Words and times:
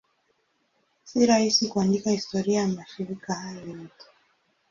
Si 1.03 1.25
rahisi 1.25 1.67
kuandika 1.67 2.09
historia 2.09 2.59
ya 2.61 2.67
mashirika 2.67 3.33
hayo 3.33 3.61
yote. 3.67 4.05